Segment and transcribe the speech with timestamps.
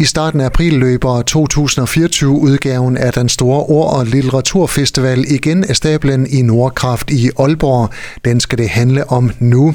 [0.00, 6.26] I starten af april løber 2024-udgaven af den store ord- og litteraturfestival igen af stablen
[6.26, 7.90] i Nordkraft i Aalborg.
[8.24, 9.74] Den skal det handle om nu.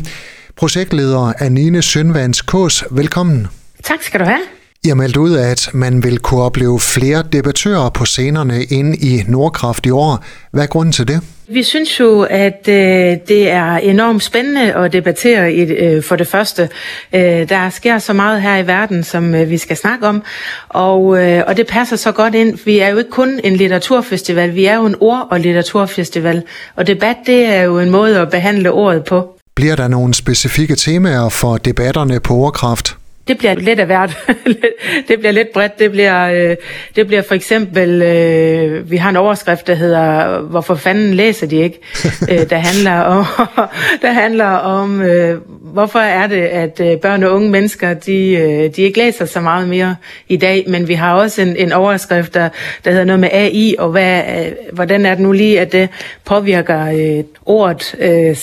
[0.55, 3.47] Projektleder Anine Sønvands Kås, velkommen.
[3.83, 4.41] Tak skal du have.
[4.85, 9.23] I har meldt ud, at man vil kunne opleve flere debattører på scenerne ind i
[9.27, 10.23] Nordkraft i år.
[10.51, 11.21] Hvad er grunden til det?
[11.47, 16.27] Vi synes jo, at øh, det er enormt spændende at debattere i, øh, for det
[16.27, 16.69] første.
[17.13, 20.23] Øh, der sker så meget her i verden, som øh, vi skal snakke om,
[20.69, 22.57] og, øh, og det passer så godt ind.
[22.65, 26.43] Vi er jo ikke kun en litteraturfestival, vi er jo en ord- og litteraturfestival,
[26.75, 29.39] og debat det er jo en måde at behandle ordet på.
[29.55, 32.97] Bliver der nogle specifikke temaer for debatterne på ordkraft?
[33.27, 34.17] Det bliver lidt af hvert.
[35.07, 35.79] det bliver lidt bredt.
[35.79, 36.55] Det bliver, øh,
[36.95, 41.55] det bliver for eksempel, øh, vi har en overskrift, der hedder, hvorfor fanden læser de
[41.55, 41.79] ikke?
[42.31, 43.25] øh, der handler om,
[44.01, 45.37] der handler om øh,
[45.73, 49.41] hvorfor er det, at øh, børn og unge mennesker, de, øh, de ikke læser så
[49.41, 49.95] meget mere
[50.27, 50.65] i dag.
[50.67, 52.49] Men vi har også en, en overskrift, der,
[52.85, 55.89] der hedder noget med AI, og hvad, øh, hvordan er det nu lige, at det
[56.25, 58.35] påvirker øh, ordet øh,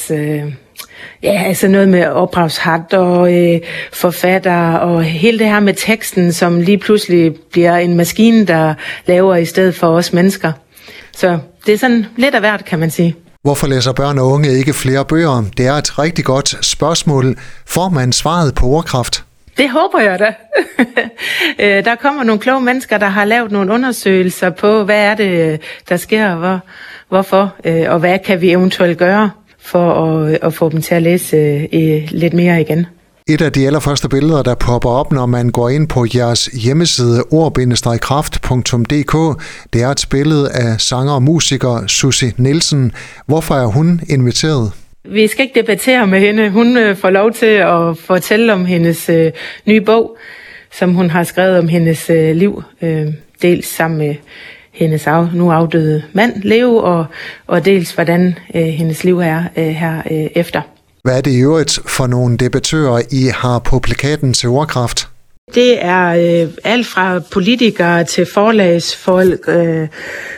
[1.23, 3.61] Ja, altså noget med ophavshat og øh,
[3.93, 8.75] forfatter og hele det her med teksten, som lige pludselig bliver en maskine, der
[9.07, 10.53] laver i stedet for os mennesker.
[11.13, 13.17] Så det er sådan lidt af hvert, kan man sige.
[13.43, 15.45] Hvorfor læser børn og unge ikke flere bøger?
[15.57, 17.37] Det er et rigtig godt spørgsmål.
[17.67, 19.25] Får man svaret på ordkraft?
[19.59, 20.35] Det håber jeg da.
[21.59, 25.61] Øh, der kommer nogle kloge mennesker, der har lavet nogle undersøgelser på, hvad er det,
[25.89, 26.61] der sker, hvor,
[27.09, 29.31] hvorfor, øh, og hvad kan vi eventuelt gøre
[29.63, 31.37] for at, at få dem til at læse
[31.73, 32.87] øh, lidt mere igen.
[33.29, 37.25] Et af de allerførste billeder, der popper op, når man går ind på jeres hjemmeside
[37.31, 42.93] ord-kraft.dk, det er et billede af sanger og musiker Susie Nielsen.
[43.27, 44.73] Hvorfor er hun inviteret?
[45.05, 46.51] Vi skal ikke debattere med hende.
[46.51, 49.33] Hun øh, får lov til at fortælle om hendes øh,
[49.67, 50.17] nye bog,
[50.73, 53.07] som hun har skrevet om hendes øh, liv, øh,
[53.43, 54.15] dels sammen med
[54.81, 57.07] hendes af, nu afdøde mand Leo, og,
[57.47, 60.63] og dels hvordan øh, hendes liv er øh, her øh, efter.
[61.05, 65.09] Hvad er det i øvrigt for nogle debattører, I har på plakaten til ordkraft?
[65.55, 69.89] Det er øh, alt fra politikere til forlagsfolk, øh,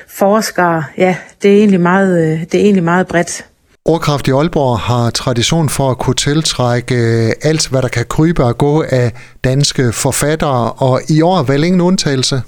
[0.09, 0.85] forskere.
[0.99, 3.45] Ja, det er egentlig meget, øh, det er egentlig meget bredt.
[3.85, 8.45] Ordkraft i Aalborg har tradition for at kunne tiltrække øh, alt, hvad der kan krybe
[8.45, 9.13] og gå af
[9.45, 12.43] danske forfattere, og i år er vel ingen undtagelse?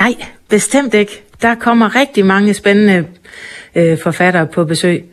[0.00, 0.14] Nej,
[0.54, 1.22] bestemt ikke.
[1.42, 3.06] Der kommer rigtig mange spændende
[3.74, 5.04] øh, forfattere på besøg.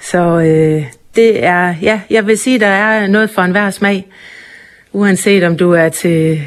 [0.00, 0.84] Så øh,
[1.16, 4.06] det er, ja, jeg vil sige, der er noget for enhver smag.
[4.92, 6.42] Uanset om du er til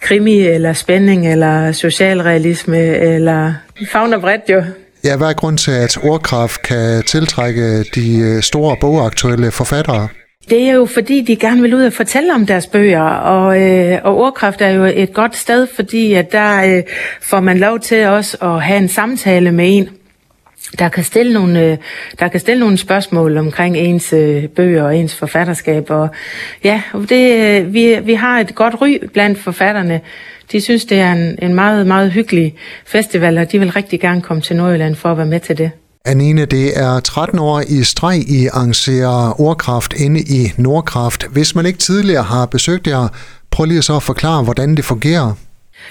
[0.00, 3.54] krimi, eller spænding, eller socialrealisme, eller
[3.92, 4.62] fagner bredt jo.
[5.04, 10.08] Ja, hvad er grund til, at ordkraft kan tiltrække de øh, store bogaktuelle forfattere?
[10.50, 13.98] Det er jo fordi, de gerne vil ud og fortælle om deres bøger, og, øh,
[14.04, 16.82] og ordkraft er jo et godt sted, fordi at der øh,
[17.22, 19.88] får man lov til også at have en samtale med en,
[20.78, 21.76] der kan stille nogle, øh,
[22.18, 25.90] der kan stille nogle spørgsmål omkring ens øh, bøger og ens forfatterskab.
[25.90, 26.08] Og
[26.64, 30.00] ja, det, øh, vi, vi har et godt ry blandt forfatterne.
[30.52, 32.54] De synes, det er en, en meget, meget hyggelig
[32.86, 35.70] festival, og de vil rigtig gerne komme til Nordjylland for at være med til det.
[36.04, 41.24] Anine, det er 13 år i streg, I arrangerer ordkraft inde i Nordkraft.
[41.32, 43.08] Hvis man ikke tidligere har besøgt jer,
[43.50, 45.34] prøv lige så at forklare, hvordan det fungerer.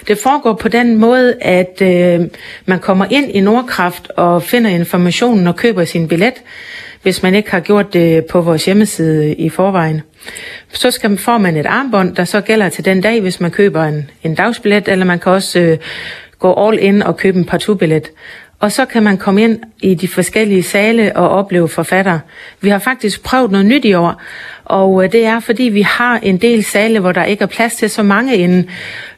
[0.08, 2.20] Det foregår på den måde, at øh,
[2.66, 6.34] man kommer ind i Nordkraft og finder informationen og køber sin billet,
[7.02, 10.00] hvis man ikke har gjort det på vores hjemmeside i forvejen.
[10.72, 13.84] Så skal, får man et armbånd, der så gælder til den dag, hvis man køber
[13.84, 15.78] en, en dagsbillet, eller man kan også øh,
[16.38, 18.10] gå all in og købe en partubillet.
[18.60, 22.18] Og så kan man komme ind i de forskellige sale og opleve forfatter.
[22.60, 24.22] Vi har faktisk prøvet noget nyt i år,
[24.64, 27.76] og øh, det er, fordi vi har en del sale, hvor der ikke er plads
[27.76, 28.68] til så mange inde.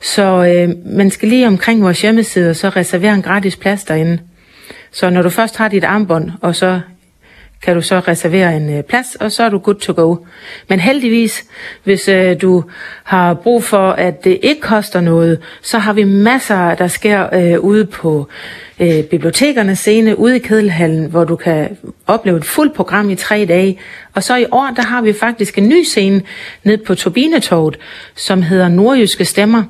[0.01, 4.19] Så øh, man skal lige omkring vores hjemmeside og så reservere en gratis plads derinde.
[4.93, 6.81] Så når du først har dit armbånd, og så
[7.63, 10.17] kan du så reservere en øh, plads, og så er du good to go.
[10.69, 11.45] Men heldigvis,
[11.85, 12.65] hvis øh, du
[13.05, 17.61] har brug for, at det ikke koster noget, så har vi masser, der sker øh,
[17.61, 18.29] ude på
[18.81, 21.77] øh, bibliotekernes scene, ude i Kedelhallen, hvor du kan
[22.07, 23.79] opleve et fuldt program i tre dage.
[24.15, 26.23] Og så i år, der har vi faktisk en ny scene
[26.65, 27.79] ned på Turbinetoget,
[28.17, 29.63] som hedder Nordjyske Stemmer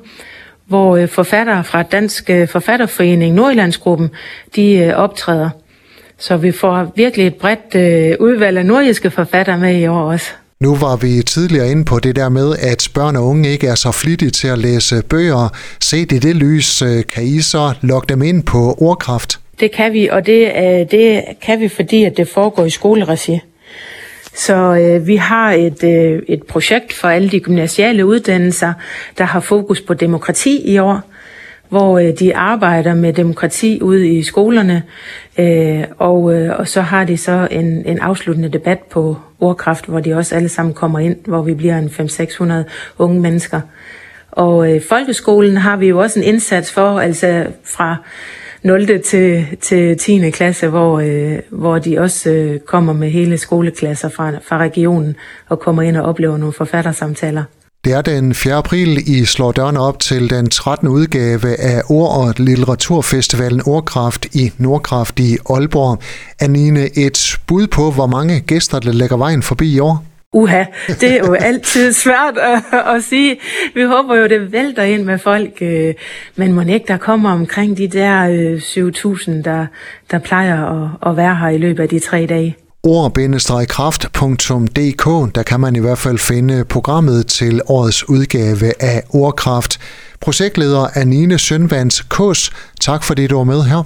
[0.71, 4.09] hvor øh, forfattere fra Dansk øh, Forfatterforening Nordjyllandsgruppen,
[4.55, 5.49] de øh, optræder.
[6.21, 10.25] Så vi får virkelig et bredt øh, udvalg af nordiske forfattere med i år også.
[10.59, 13.75] Nu var vi tidligere inde på det der med, at børn og unge ikke er
[13.75, 15.49] så flittige til at læse bøger.
[15.81, 19.39] Set i det lys, øh, kan I så lokke dem ind på ordkraft?
[19.59, 23.39] Det kan vi, og det, øh, det kan vi, fordi at det foregår i skoleregi.
[24.35, 28.73] Så øh, vi har et, øh, et projekt for alle de gymnasiale uddannelser,
[29.17, 31.01] der har fokus på demokrati i år,
[31.71, 34.83] hvor øh, de arbejder med demokrati ude i skolerne,
[35.39, 39.99] øh, og, øh, og så har de så en, en afsluttende debat på ordkraft, hvor
[39.99, 42.53] de også alle sammen kommer ind, hvor vi bliver en 500-600
[42.97, 43.61] unge mennesker.
[44.31, 47.95] Og øh, folkeskolen har vi jo også en indsats for, altså fra
[48.63, 49.01] 0.
[49.01, 50.29] til, til 10.
[50.29, 55.15] klasse, hvor, øh, hvor de også øh, kommer med hele skoleklasser fra, fra regionen
[55.49, 57.43] og kommer ind og oplever nogle forfattersamtaler.
[57.85, 58.53] Det er den 4.
[58.53, 60.87] april, I slår dørene op til den 13.
[60.87, 66.01] udgave af Ord- og Litteraturfestivalen Ordkraft i Nordkraft i Aalborg.
[66.39, 70.03] Anine, et bud på, hvor mange gæster, der lægger vejen forbi i år?
[70.33, 72.63] Uha, det er jo altid svært at,
[72.95, 73.37] at sige.
[73.73, 75.93] Vi håber jo, det vælter ind med folk, øh,
[76.35, 79.65] men må ikke, der kommer omkring de der øh, 7.000, der,
[80.11, 85.59] der plejer at, at være her i løbet af de tre dage ord-kraft.dk, der kan
[85.59, 89.79] man i hvert fald finde programmet til årets udgave af Ordkraft.
[90.21, 92.51] Projektleder Anine Sønvands Kås,
[92.81, 93.83] tak fordi du var med her.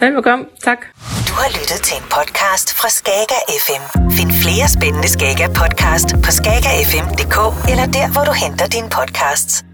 [0.00, 0.44] Velbekomme.
[0.64, 0.78] Tak.
[1.28, 4.10] Du har lyttet til en podcast fra Skager FM.
[4.10, 9.64] Find flere spændende Skager podcast på skagerfm.dk eller der, hvor du henter dine podcasts.